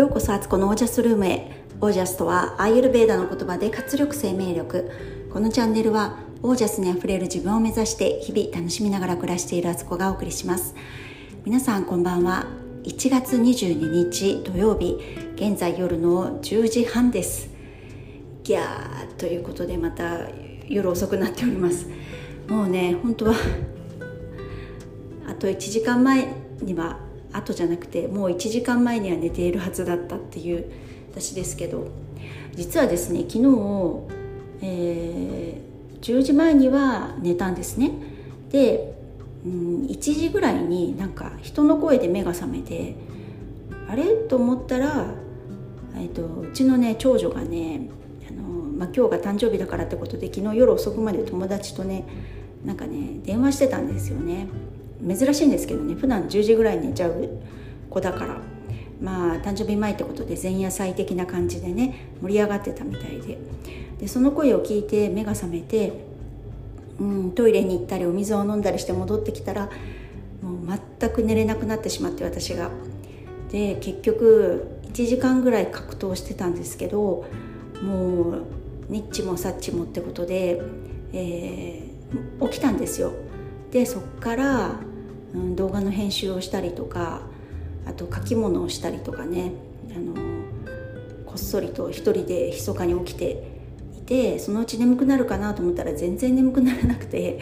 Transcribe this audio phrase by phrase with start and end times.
[0.00, 1.62] ようこそアツコのオージャスルームへ。
[1.78, 4.90] オージャスとはアーユルベーダの言葉で活力生命力。
[5.30, 10.74] このチャンネルはオージャスにあふれる自分を目指して日々楽しみながら暮らしているアツコがお送りします。
[11.44, 12.46] 皆さんこんばんは。
[12.84, 14.96] 1月22日土曜日。
[15.36, 17.50] 現在夜の10時半です。
[18.42, 20.30] ギャーということでまた
[20.66, 21.86] 夜遅くなっております。
[22.48, 23.34] もうね本当は
[25.28, 26.26] あと1時間前
[26.62, 30.70] には後じゃなくてもう1時間前には寝ているはずだったっていう
[31.12, 31.88] 私ですけど
[32.54, 33.44] 実はですね昨日、
[34.62, 37.92] えー、10時前には寝たんですね。
[38.50, 38.94] で、
[39.44, 42.96] うん、1時ぐらいになんか人の声で目が覚めて
[43.88, 44.04] あれ？
[44.28, 45.14] と思ったら、
[45.96, 47.88] えーと、うちのね長女がね
[48.28, 52.04] あの、まあ、今日が誕生日だからってことで昨日夜遅くまで友達とね
[52.64, 54.48] なんかね電話してたんですよね。
[55.06, 57.28] 珍しいんですけどね普段10時ぐらい寝ちゃう
[57.88, 58.40] 子だから
[59.00, 63.38] まあ誕生日前ってことで前夜祭的な感じでね盛り上がってたみたいで
[63.98, 65.92] でその声を聞いて目が覚めて、
[66.98, 69.70] うん、トイレに行ったりお水を飲んだりして戻ってきたら
[70.42, 72.70] もう全く寝れなくなってしまって私が。
[73.50, 77.24] で結局1時間ぐらい格闘してたんですけど
[77.82, 78.44] もう
[78.88, 80.60] ニッチもサッチもってことで、
[81.12, 83.12] えー、起きたんですよ。
[83.70, 84.80] でそっから
[85.34, 87.22] うん、動画の編集をしたりとか
[87.86, 89.52] あと書き物をしたりとかね
[89.94, 90.14] あの
[91.26, 93.60] こっそりと一人で密かに起きて
[93.96, 97.38] いてそのうち眠くなるかなと思ったら全然眠くならなくて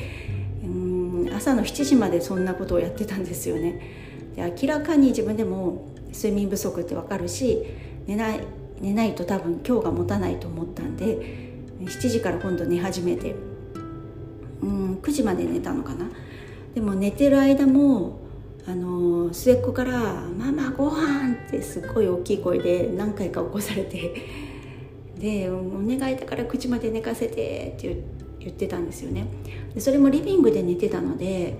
[0.62, 3.80] うん朝の7時までそんなことをやってたんですよね。
[4.36, 7.64] で明らかに自分でも睡眠不足ってわかるし
[8.06, 8.40] 寝ない
[8.80, 13.34] 寝ないと多分今日が持たないと思ったんで7時から今度寝始めて
[14.62, 16.08] うん9時まで寝たのかな
[16.74, 18.20] でも寝てる間も
[18.66, 19.98] あの末っ子から
[20.38, 24.14] 「ママご飯ってすっごい大きい声で何回か起こされて。
[25.18, 27.96] で「お願いだから口まで寝かせて」って
[28.38, 29.26] 言ってたんですよね。
[29.74, 31.56] でそれもリビングで寝てたので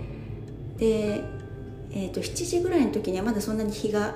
[0.76, 1.20] で、
[1.90, 4.14] えーと、7時ぐらいの時にはまだそんなに日が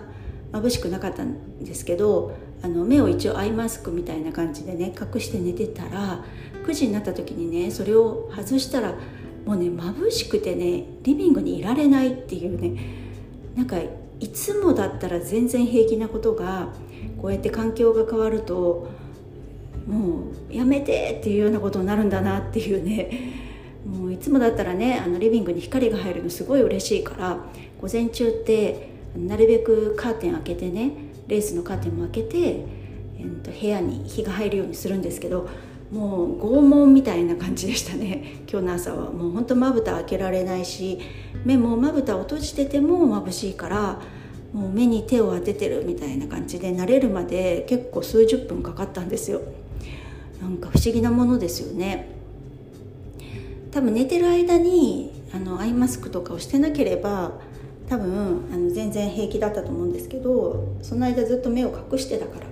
[0.52, 2.32] 眩しくなかったんですけど
[2.62, 6.24] あの目を一応アイマスクみたいな感じでね隠して寝てたら
[6.64, 8.94] 9時になった時にねそれを外したら
[9.44, 12.80] もうね眩しくてねリビングにいられないっていうね
[13.56, 13.76] なんか
[14.20, 16.68] いつもだったら全然平気なことが
[17.20, 18.88] こうやって環境が変わると
[19.86, 23.42] もうやめてっていうようなことになるんだなっていうね
[23.84, 27.38] もういつもだったらねあのリビングに光が入るのすごい嬉しいから
[27.80, 30.92] 午前中ってなるべくカーテン開けてね
[31.26, 35.48] レースのカーテンも開けて、えー、と部屋に日が入るようにするんですけど
[35.92, 38.40] もう拷問みたいな感じでしたね。
[38.50, 40.98] 今日の朝はもうほんとまぶた開けられないし
[41.44, 44.00] 目もまぶたを閉じてても眩しいから
[44.54, 49.42] もう目に手を当ててるみたいな感じで慣れるまで結構数十分かかったんですよ。
[50.40, 52.08] なんか不思議なものですよね。
[53.70, 57.32] 多分寝てる間にあのアイマスクとかをしてなければ
[57.88, 62.51] 多分あの全然平気だったと思うんですけどその間ずっと目を隠してたから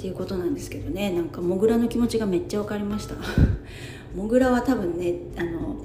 [0.00, 1.10] っていうことなんですけどね。
[1.10, 3.16] なんかモグラの気持ちがめっちゃ分かりました。
[4.16, 5.76] モグラは多分ねあの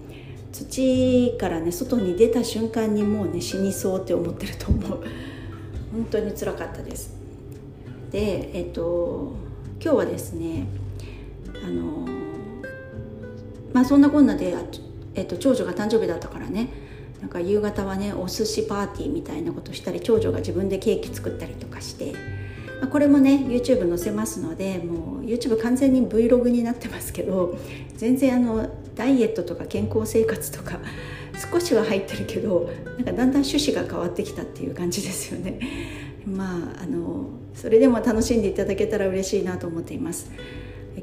[0.54, 5.00] 土からね外に出た瞬間にもうね死にそうって思ってると思う。
[5.92, 7.14] 本当につらかったです。
[8.10, 9.34] でえっと
[9.84, 10.66] 今日はですね
[11.62, 12.08] あの
[13.74, 14.56] まあそんなこんなで、
[15.16, 16.70] えっと、長女が誕生日だったからね
[17.20, 22.14] なんか夕方はねお寿司パーティーみたいなことしたり長女が自分でケーキ作ったりとかして
[22.88, 27.58] これもね YouTube 載せますのでもう YouTube 完全に Vlog になってますけど
[27.96, 30.80] 全然あのダイエットとか健康生活とか
[31.52, 35.60] 少しは入ってるけどなんかだんだん趣旨が変わってきたっていう感じですよね。
[36.26, 40.32] まああのそれでも楽しんでいただけたら嬉しいなと思っています。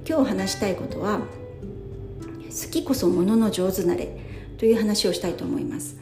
[0.08, 1.20] 今日話したいことは
[2.52, 4.08] 好きこそものの上手なれ
[4.58, 5.96] という話をしたいと思います、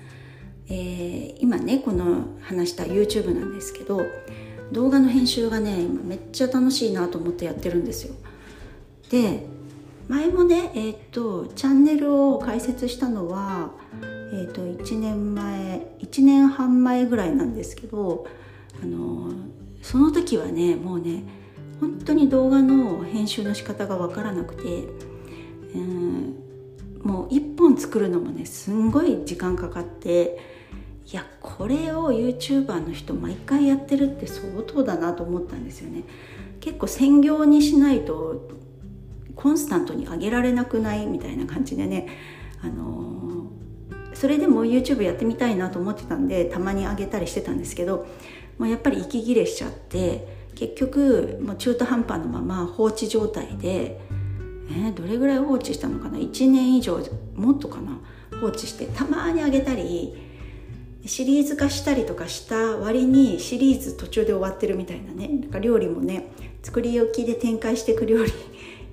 [0.68, 4.00] えー、今ねこの話した YouTube なんですけど
[4.72, 8.14] 動画の編集がねめっちゃ楽しいなと思ってやってるんですよ。
[9.10, 9.46] で
[10.08, 13.70] 前もねえっ、ー、とチャンネルを開設したのは
[14.32, 18.26] えっ、ー、と1年前1年半前ぐらいなんですけど
[18.82, 19.32] あの
[19.82, 21.24] その時はねもうね
[21.80, 24.84] 本当に動画の編集の仕方が分からなくて、
[25.74, 26.36] うん、
[27.02, 30.38] もう1本作るのもねすんごい時間かかって
[31.12, 36.04] いやこれを YouTuber の人毎回やってるって相当だなと思ったんですよね。
[36.60, 38.48] 結構専業にしないと
[39.34, 42.06] コンスタントに上げられなくないみたいな感じでね。
[42.62, 48.06] あのー、それでも YouTube やってみたいなと思ってたんでたまに上げたりしてたんですけど
[48.58, 53.98] もうやっぱり息切れしちゃって結局もう中途半端のまま放置状態で、
[54.70, 57.00] えー、どれぐらい放置したのかな？1年以上
[57.34, 57.98] もっとかな？
[58.40, 60.29] 放置してたまにあげたり
[61.06, 66.26] シリーズ化したりとかした割にシリーズ途中で終わってるみたいなねなんか料理もね
[66.62, 68.32] 作り置きで展開していく料理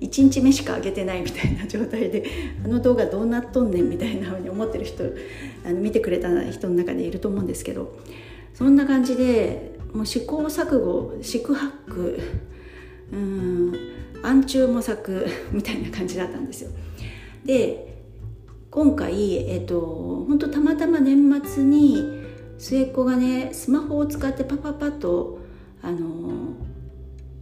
[0.00, 2.24] 1日目しかあげてないみたいな状態で
[2.64, 5.04] あの動画どうなっとんねんみたいなふうに思ってる人
[5.64, 7.98] あの見てくれた人の中でいると思うんですけど
[8.54, 12.18] そんな感じでもう試行錯誤四苦八苦
[13.12, 13.72] うん
[14.22, 16.70] 暗中模索みたいな感じだったんですよ。
[17.44, 17.97] で
[18.70, 19.80] 今回、えっと、
[20.28, 22.24] 本当たまたま年末に
[22.58, 25.38] 末っ子がねスマホを使ってパパパと
[25.80, 26.54] あの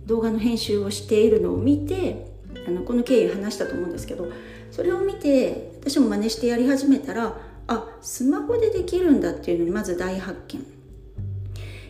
[0.06, 2.31] 動画の編集をしているのを見て
[2.67, 4.28] あのこの経緯話したと思うんですけど
[4.70, 7.37] それを見て私も真似してやり始めたら
[7.67, 10.64] あスマホでできるんだっていうのにまず大発見。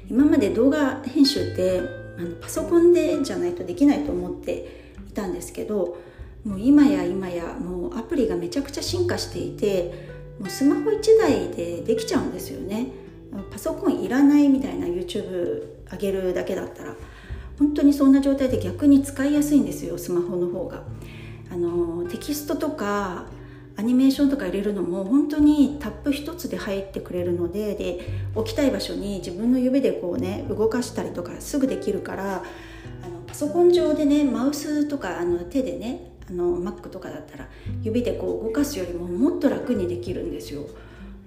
[0.08, 1.80] 今まで動画編集って
[2.18, 5.98] あのパソコンでじゃないとできないと思っていたんですけど
[6.46, 10.08] もう今や今やもうアプリがめちゃくちゃ進化していて
[10.38, 12.86] もうスマホ1台でできちゃうんですよね。
[13.50, 16.94] パソコンいらないみたいな YouTube 上げるだけだったら
[17.58, 20.84] 本当にそんな状態で逆に使いやすいんですよスマホの方が。
[21.50, 23.26] あのテキストとか
[23.76, 28.00] アニメーションとか入れるのも本当にタップ一つで入ってくれるのでで
[28.34, 32.42] 置きたい場所に自分の指でこうね動かしたりとかすぐできるから
[33.02, 37.48] あのパソコン上でねマウスとかあの手でねあの Mac とかだったら
[37.82, 40.62] 指でこう動かすよりももっと楽にできるんですよ。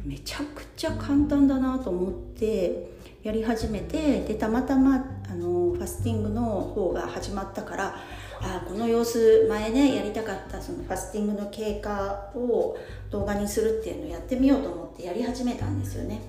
[0.03, 2.89] めちゃくちゃ簡単だなと思って
[3.21, 7.95] やり始めてでたまたまあのファスティングの方が始まったから
[8.41, 12.77] あこの様子前ねやりたかったそのファスティングの経過を
[13.11, 16.21] 動画にするっていうのをやってみようと思ってやり始めたんですよね。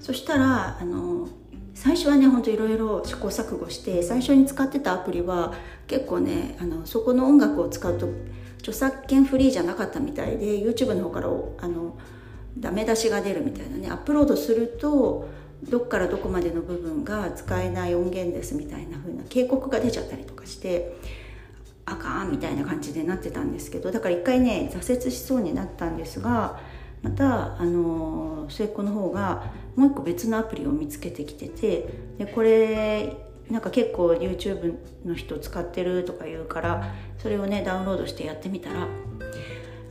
[0.00, 1.28] そしたらあの
[1.84, 5.52] 最初はねほんといろいろ試行錯誤して最初に使ってたアプリは
[5.86, 8.08] 結構ねあのそこの音楽を使うと
[8.60, 11.28] 著作権フリーじゃなかったみたいで YouTube の方から
[11.58, 11.98] あの
[12.58, 15.28] ダメ出しが出るみたいなねアップロードすると
[15.68, 20.96] どっからどこまでの部分が使えない音源ですみたいな風な警告が出ちゃったりとかして
[21.84, 26.58] あかんみたいな感じでなってたんですけどだから一回ね挫折しそうになったんですが
[27.04, 33.14] またあの末っ子の方がもう一個別のアプリを見つけてきててでこれ
[33.50, 34.74] なんか結構 YouTube
[35.04, 38.88] の人使ってるとか言うからそれをねダウンロードしてやってみたら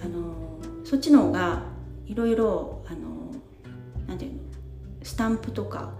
[0.03, 1.61] あのそっちの方が
[2.07, 3.31] いろいろあの
[4.07, 4.39] なんていうの
[5.03, 5.93] スタンプとか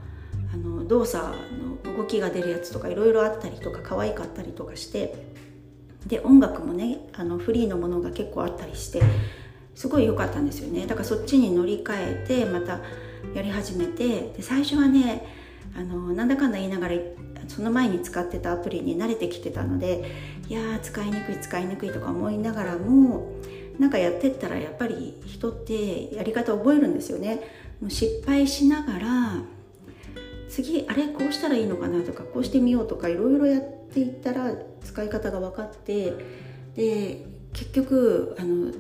[0.52, 1.24] あの動作
[1.86, 5.14] の動きが出るやつとかいろいろあったりとか可愛かったりとかして
[6.08, 9.04] で音楽もねあのフリーのものが結構あったりして
[9.76, 10.86] すごい良かったんですよね。
[10.86, 12.80] だからそっちに乗り換えてまた
[13.34, 15.26] やり始めてで最初はね
[15.76, 16.96] あのなんだかんだ言いながら
[17.48, 20.12] その前に使ってたアプリに慣れてきてたので
[20.48, 23.34] いやー使いにくい使いにくいとか思いながらも
[23.80, 27.42] なんかやってったらやっぱり人ってやり方覚えるんですよね。
[27.82, 29.42] もう失敗しながら
[30.48, 33.62] 次あれこうしたらいいのかなとかこうしてみようとかいろいろやっ
[33.92, 34.54] ていったら
[34.84, 36.14] 使い方が分かって
[36.76, 38.72] で結局あの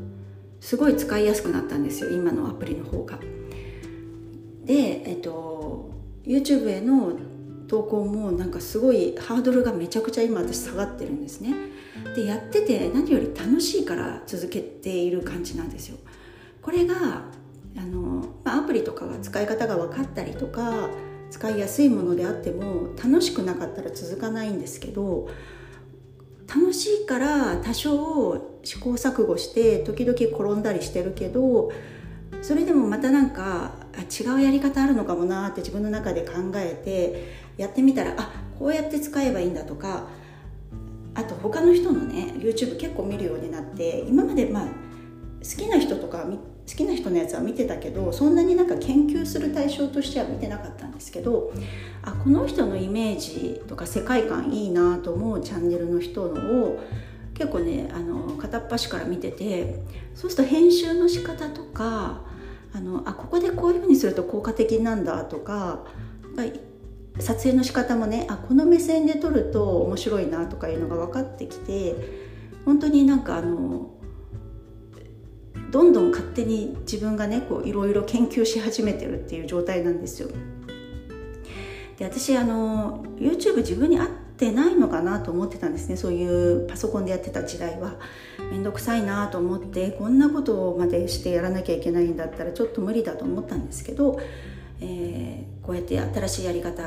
[0.63, 3.19] すごい使いやすくなったんですよ今のアプリの方が。
[4.63, 5.91] で、えっと、
[6.25, 7.11] YouTube への
[7.67, 11.53] 投稿もなんかすごいハードルがめちゃくちゃ今私下がってるんですね。
[12.15, 15.97] でやってて何より楽しいから続けている感じなんですよ。
[16.61, 16.95] これが
[17.75, 20.89] あの、ま、アプリとかは使い方が分かったりとか
[21.29, 25.27] 使いやすいものであっても楽しくなかったら続かないんですけど
[26.47, 31.71] 楽しいから多少試行錯誤して時々転んだりしてるけど
[32.41, 33.75] それでもまたなんか
[34.19, 40.07] 違うやり方あるのかもなって自分の中で考えてやってみたらあこうやって使えばいいんだとか
[41.15, 46.25] あと他の人のね YouTube 結構見るようになって今までまあ好きな人とか
[46.67, 51.51] 好きな人のやつは見てたけどそんなになんか研究する対象としては見てなかったんですけど
[52.01, 56.79] あこの人のイメージとか世界観いいなと思うチャンネルの人のを
[57.33, 59.83] 結構ねあの片っ端から見てて
[60.15, 62.21] そうすると編集の仕方とか
[62.73, 65.83] あのあここでこういうふうにすると効果的なんだとか
[67.19, 71.95] 撮影の仕方もねあこの目線で撮ると面白いなとかいうのが分かってきて
[72.65, 73.91] 本当になんかあの
[75.73, 80.29] どんどん勝手に自分がねこういろいろ研究し始めてるっていう状態なんですよ。
[81.97, 87.95] で私あの YouTube 自分に合ってないのかなと思ってたんですねそういうパソコンでやってた時代は
[88.51, 94.19] 面倒くさいなと思ってこんなことまでしてやらなきゃいけないんだったらちょっと無理だと思ったんですけど、
[94.81, 96.83] えー、こうやって新しいやり方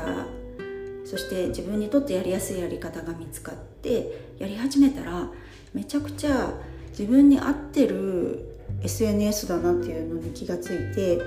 [1.03, 5.29] そして自分にとってやりやすいやり方が見つかってやり始めたら
[5.73, 6.53] めちゃくちゃ
[6.91, 11.19] 自分に合ってる SNS だなっていうのに気がついて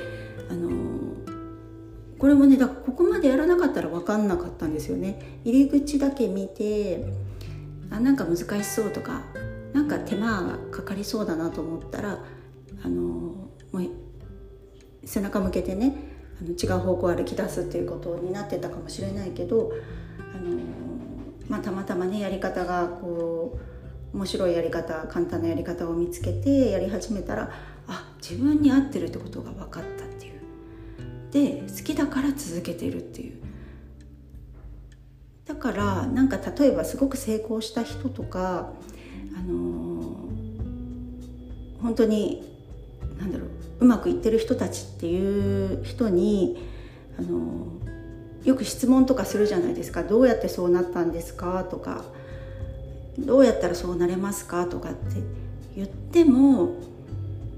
[0.49, 0.71] あの
[2.19, 5.41] これもねだからここまでやらなかったら分かんなかったんですよね。
[5.45, 7.05] 入り口だけ見て
[7.91, 9.23] あなんか難しそうとか
[9.73, 12.19] なんか手間がかかりそうだなと思ったら
[12.83, 13.91] あのもう
[15.05, 15.95] 背中向けてね
[16.41, 19.73] あの違う方向を歩き出すっていうことになってたかもしれないけど
[20.35, 20.57] あの、
[21.49, 23.70] まあ、たまたまねやり方がこう
[24.13, 27.51] 面白いやり方簡単なやり方を見つけてやり始めたら
[27.87, 30.41] あ自分に合ってるってことが分かったっていう。
[31.33, 33.35] で好きだから続けてるっていう。
[35.47, 38.73] だからなんか例えばすごく成功した人とか
[39.37, 40.29] あの
[41.83, 42.45] 本当に
[43.19, 43.49] なんだろう
[43.81, 46.69] うまくいってる人たちっていう人に
[47.19, 47.67] あの
[48.45, 50.03] よく質問とかするじゃないですか。
[50.03, 51.65] どうやってそうなったんですか？
[51.65, 52.05] とか。
[53.19, 55.17] どうやったらそうなれますかとかって
[55.77, 56.75] 言っても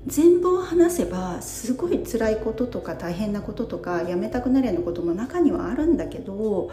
[0.07, 6.71] 全貌を話せばすごい辛いこととか大変なこととかやめたくなるようなことも中にはあるんだけど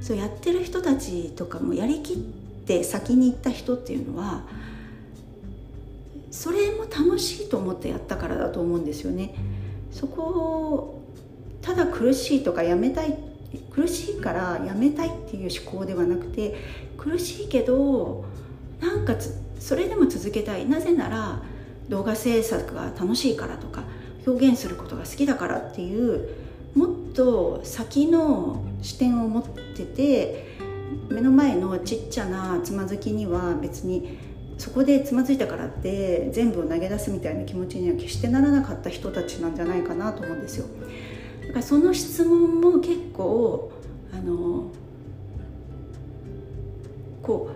[0.00, 4.42] そうやってる人たちとかもやりきって先に行った人っていうのは
[6.32, 9.34] それも楽しいと思ってやったからだと思うんですよね。
[9.92, 11.00] そこを
[11.62, 13.16] ただ苦しいとかやめたい
[13.70, 16.54] 苦しいからやめたいっていう思考ではなくて
[16.96, 18.24] 苦しいけど
[18.80, 19.14] なんか
[19.58, 21.42] それでも続けたいなぜなら
[21.88, 23.84] 動画制作が楽しいからとか
[24.26, 26.28] 表現することが好きだからっていう
[26.74, 30.58] もっと先の視点を持ってて
[31.08, 34.18] 目の前のちっちゃなつまずきには別に
[34.58, 40.66] そこでつまずいたからって全部を投げ出すみたいな気持ちには決してならなかった人たちなんじゃないかなと思うんですよ。
[41.54, 43.72] かその質問も結構
[44.12, 44.70] あの
[47.22, 47.50] こ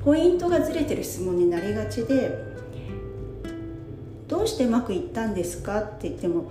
[0.00, 2.46] うポイントがずれてる質問になりがちで
[4.26, 6.50] どうしてうまくいったんですかって言っても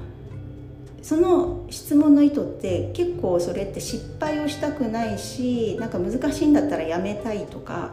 [1.02, 7.92] その質問の意図って結構それって失敗をしたくないしなんか難しいんだったらやめたいとか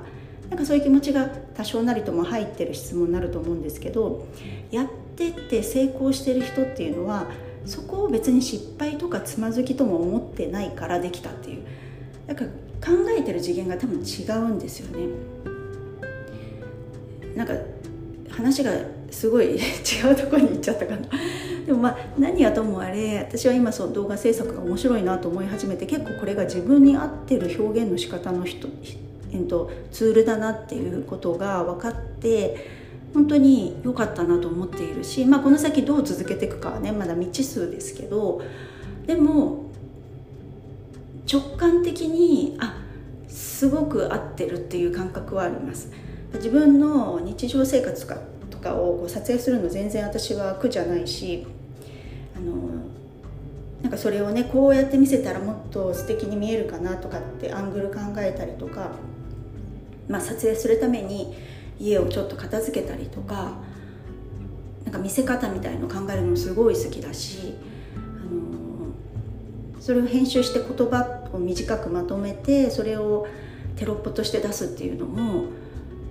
[0.49, 4.27] なんかそういう気持ちが多少なりとも入ってる質問になると思うんですけど
[4.71, 4.87] やっ
[5.17, 7.29] てって成功してる人っていうのは
[7.67, 11.63] そこを別に失敗とかつまずきとも思ってないからできたっていう。
[12.27, 12.51] だから
[12.85, 15.09] 考えてる次元が多分違うんですよね。
[17.35, 17.55] なんか
[18.31, 18.73] 話が
[19.11, 19.59] すごい 違
[20.13, 21.03] うところに行っちゃったかな。
[21.67, 28.69] でもまあ何はともあれ私は今そう動画制作が面白いなと思い始めて結構これが自分に合ってる表現の仕方の人
[29.35, 32.84] えっと、ツールだなっていうことが分かって
[33.15, 38.43] 本当に良かったなと思っているし、まあ、この先どう続けていくかはねまだ未知数ですけど
[39.07, 39.67] でも
[41.31, 42.81] 直感的にあ
[43.29, 45.91] すごく合ってるっていう感覚はあります。
[46.35, 51.47] 自分の日常生活とかとかをこう撮影するの全然私は苦じゃないし
[52.37, 52.53] あの
[53.83, 58.91] なんかそれをねこうやって見せたらもっと素敵に見えるかなとかってアングル考えたりとか
[60.09, 61.35] まあ、撮影するために
[61.79, 63.53] 家をちょっと片付けたりとか
[64.85, 67.55] なんか見せ方みたいの考えるのすごい好きだし、
[67.97, 67.99] あ
[68.33, 73.27] のー、それを編集して言葉を短くまとめてそれを
[73.77, 75.47] テロップとして出すっていうのも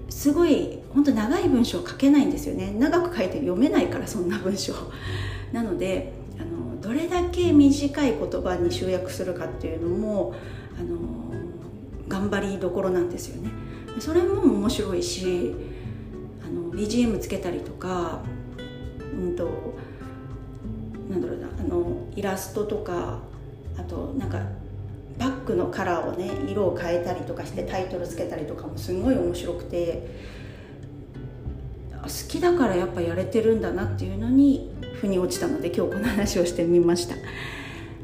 [0.09, 2.71] すごい本当長い文章を書けないんですよね。
[2.77, 4.73] 長く書いて読めないからそんな文章。
[5.51, 10.33] なのであのどれだけ短い言葉に集約するかっていうのも
[10.79, 10.97] あの
[12.07, 13.49] 頑張りどころなんですよね。
[13.99, 15.55] それも面白いし
[16.43, 18.21] あの BGM つけたりとか
[18.99, 19.75] うんと
[21.09, 23.19] なんだろうなあのイラストとか
[23.77, 24.39] あとなんか
[25.17, 30.07] バッグのカラーをね色を変えたりとかしてタイトルつけたりとかもすごい面白くて
[32.01, 37.15] 好きだからやっぱやれてるんだなっていうのに腑に落ちたので今日この話をしてみました。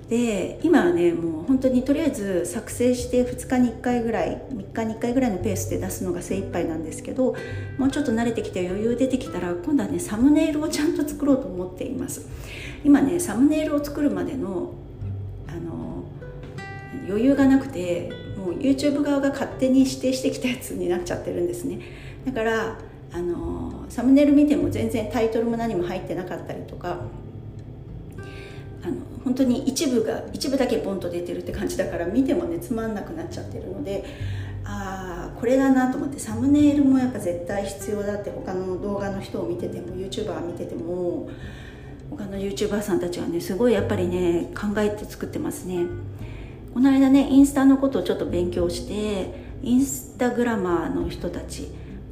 [0.09, 7.35] で今はねもう本当にとりあえず作成して2日に1回ぐらい3日に1回ぐらいのペースで出すのが精一杯なんですけど
[7.77, 12.27] もうちょっと慣れてきて余裕出てきたら今度はねサムネイルをちゃんと作ろうと思っています。
[12.83, 14.73] 今ねサムネイルを作るまでの
[15.47, 16.05] あの
[17.07, 21.81] 余裕がなくてもう YouTube 側が勝手に指定してきたやつになっちゃってるんですね。
[22.25, 22.79] だから
[23.11, 27.01] あのサムネイル見ても全然タイトルも何も入ってなかったりとか
[29.23, 34.05] 本当に一部が一部だけポンと出てるって感じだから見てもねつまんなくなっちゃってるので
[34.63, 41.29] ああこれだなと思ってサムネイルもやっぱ絶対必要だって他の動画の人を見てても YouTuber 見てても
[42.09, 45.85] 他の YouTuber さんたちはねすごいやっぱりね考えて作ってますね。
[46.73, 49.33] この間ねインスタのことをちょっと勉強して
[49.63, 51.67] インスタグラマーの人たち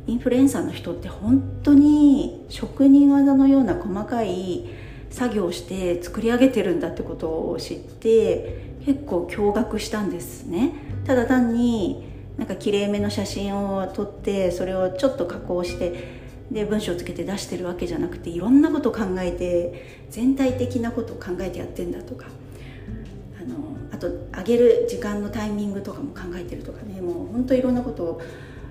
[0.08, 4.66] インフルエンサーの人って本当に職人技のような細かい
[5.10, 10.74] 作業して作り上げてるんだってことを知って結構驚愕したんですね。
[11.06, 12.06] ただ単に
[12.38, 16.18] なんか綺麗めの写真を撮ってそれをちょっと加工して
[16.52, 22.28] で文章をつけて出してるわけじゃなくていろんなことを考えて全体的なことを考えてやってんだとか。
[23.40, 23.56] あの
[23.92, 27.02] あと上げる時間のタイミングとかも考えてるとかね。
[27.02, 28.22] もうほんといろんなことを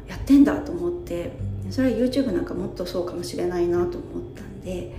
[0.06, 1.56] やってんだと思って。
[1.70, 4.92] それは YouTube なんかもっとそうかもしれないなと思ったんで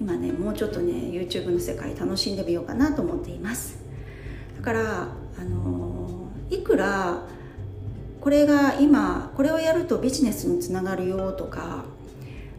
[0.00, 3.78] 今ねもうちょっとね YouTube の世界楽しんでみようかなと思っています。
[4.56, 7.22] だからあのいくら
[8.20, 11.84] これが今これをやるとビジネスにつながるよとか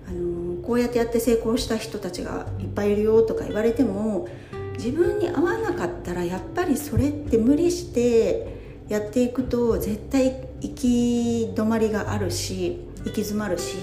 [0.08, 4.30] あのこうやってやって成功した人たちがいっぱいいるよとか言われても
[4.78, 8.56] 自分に合わなかったらやっぱりそれって無理して
[8.88, 13.76] やっていくと絶対行き止まりがあるし行き詰まるし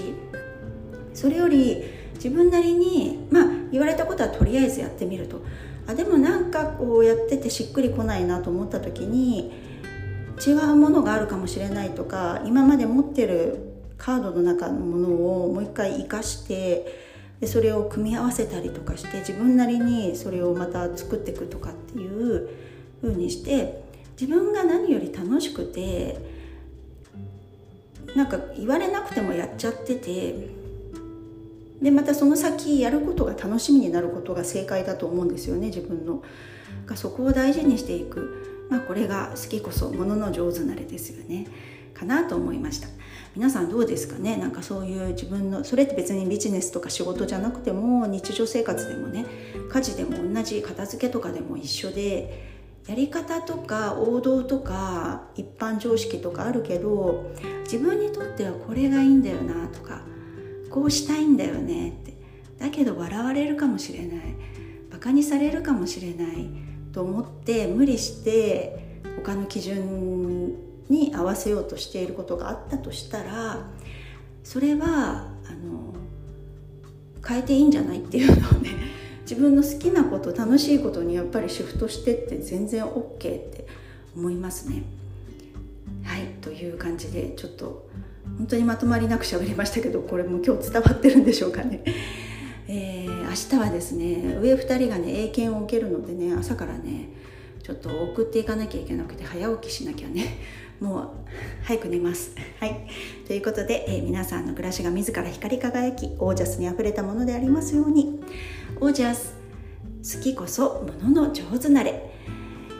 [1.13, 1.83] それより
[2.15, 5.41] 自分なりにまあ言われたことはとりあえずやってみると。
[5.87, 9.53] あでもなんかこうやっててしっくりこないなと思った時に
[10.45, 13.59] 違うものがあるかもしれないとか今まで持ってる
[13.97, 15.09] カードの中のもの
[15.43, 17.05] をもう一回生かして
[17.39, 22.49] でそれを組み合わせたりとかして自分なりにそれをまた作っていくとかっていう
[23.01, 23.83] 風にして
[24.19, 26.17] 自分が何より楽しくて
[28.15, 30.64] なんか言われなくてもやっちゃってて
[31.81, 36.23] でまたその先やることが楽しみになることが正解だと思うんですよね自分の。
[36.95, 41.47] そこを大事にしていく、まあ、これが好きこそものの上手なれですよね
[41.93, 42.87] かなと思いました。
[43.35, 44.37] 皆さんどうですかね？
[44.37, 49.25] なんかそういう自分のそれって別にビジネスとか仕事じゃなくても日常生活でもね
[49.69, 52.53] 家事でも同じ片付けとかでも一緒で
[52.87, 57.31] やり方とか王道とか一般常識とかあるけど
[57.63, 60.01] 自分にとってはこれがいいんだよなとか
[60.75, 61.89] こうしたいんだよね。
[61.89, 62.13] って。
[62.59, 64.19] だけど笑われるかもしれない。
[64.91, 66.49] バカにされるかもしれない。
[66.91, 70.53] と思って無理して他の基準
[70.89, 73.65] に合わせようとしていることがあったとしたら
[74.43, 75.93] それはあの
[77.25, 78.69] 変えていいんじゃないっていうのをね
[79.21, 83.65] 自分の好きなこと楽しいことにやっぱりシフトしてって全然 OK って
[84.15, 84.83] 思いますね。
[86.03, 86.25] はい。
[86.41, 87.89] という感じでちょっと
[88.37, 91.81] 本当にまとまりなく喋りましたけどこれも今日伝わってるんでしょうかね。
[92.67, 97.09] えー、明日はですね上2人がね英検を受けるのでね朝からね
[97.61, 100.39] ちょっと送っていかなきゃいけなくて早起きしなきゃね
[100.81, 101.09] もう
[101.63, 102.31] 早く寝ます。
[102.59, 102.87] はい、
[103.27, 108.19] ということで、えー、皆さんの暮らしが自ら光り輝きオージャスにあふれたものでありますように
[108.81, 109.35] オージャス
[110.17, 112.11] 好きこそものの上手なれ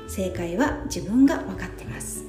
[0.07, 2.24] 正解は自分が分かってます。